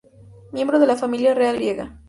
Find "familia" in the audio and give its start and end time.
0.95-1.35